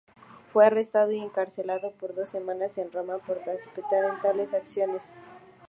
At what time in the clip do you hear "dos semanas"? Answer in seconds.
2.15-2.79